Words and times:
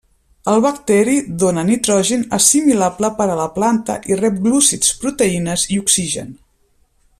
El 0.51 0.61
bacteri 0.65 1.17
dóna 1.43 1.65
nitrogen 1.67 2.23
assimilable 2.37 3.11
per 3.21 3.29
a 3.33 3.37
la 3.41 3.47
planta 3.59 3.99
i 4.13 4.19
rep 4.23 4.41
glúcids, 4.47 4.93
proteïnes 5.05 5.67
i 5.77 5.81
oxigen. 5.87 6.37